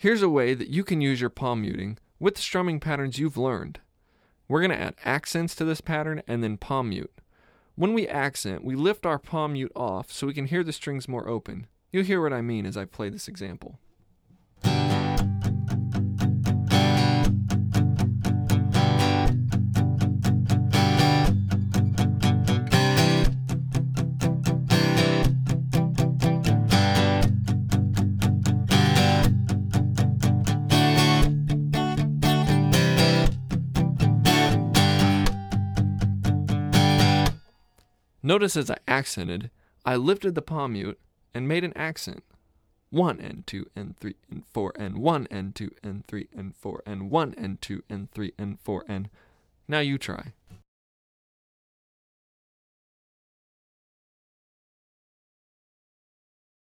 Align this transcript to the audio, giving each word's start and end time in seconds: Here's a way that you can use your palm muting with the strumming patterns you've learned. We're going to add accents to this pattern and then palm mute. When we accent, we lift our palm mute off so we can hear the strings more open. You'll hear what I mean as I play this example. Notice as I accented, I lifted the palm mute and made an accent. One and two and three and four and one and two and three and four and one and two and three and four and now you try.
Here's 0.00 0.22
a 0.22 0.30
way 0.30 0.54
that 0.54 0.70
you 0.70 0.82
can 0.82 1.02
use 1.02 1.20
your 1.20 1.28
palm 1.28 1.60
muting 1.60 1.98
with 2.18 2.36
the 2.36 2.40
strumming 2.40 2.80
patterns 2.80 3.18
you've 3.18 3.36
learned. 3.36 3.80
We're 4.48 4.62
going 4.62 4.70
to 4.70 4.80
add 4.80 4.94
accents 5.04 5.54
to 5.56 5.64
this 5.66 5.82
pattern 5.82 6.22
and 6.26 6.42
then 6.42 6.56
palm 6.56 6.88
mute. 6.88 7.12
When 7.74 7.92
we 7.92 8.08
accent, 8.08 8.64
we 8.64 8.76
lift 8.76 9.04
our 9.04 9.18
palm 9.18 9.52
mute 9.52 9.72
off 9.76 10.10
so 10.10 10.26
we 10.26 10.32
can 10.32 10.46
hear 10.46 10.64
the 10.64 10.72
strings 10.72 11.06
more 11.06 11.28
open. 11.28 11.66
You'll 11.92 12.06
hear 12.06 12.22
what 12.22 12.32
I 12.32 12.40
mean 12.40 12.64
as 12.64 12.78
I 12.78 12.86
play 12.86 13.10
this 13.10 13.28
example. 13.28 13.78
Notice 38.22 38.56
as 38.56 38.70
I 38.70 38.78
accented, 38.86 39.50
I 39.84 39.96
lifted 39.96 40.34
the 40.34 40.42
palm 40.42 40.74
mute 40.74 40.98
and 41.34 41.48
made 41.48 41.64
an 41.64 41.72
accent. 41.74 42.22
One 42.90 43.20
and 43.20 43.46
two 43.46 43.66
and 43.76 43.96
three 43.96 44.16
and 44.30 44.44
four 44.52 44.72
and 44.76 44.98
one 44.98 45.28
and 45.30 45.54
two 45.54 45.70
and 45.82 46.04
three 46.06 46.28
and 46.36 46.54
four 46.56 46.82
and 46.84 47.10
one 47.10 47.34
and 47.38 47.60
two 47.62 47.82
and 47.88 48.10
three 48.10 48.32
and 48.36 48.58
four 48.60 48.84
and 48.88 49.08
now 49.68 49.78
you 49.78 49.96
try. 49.96 50.32